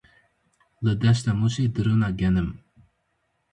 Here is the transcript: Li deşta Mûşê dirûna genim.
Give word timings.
Li 0.83 0.93
deşta 1.01 1.31
Mûşê 1.39 1.65
dirûna 1.73 2.09
genim. 2.19 2.49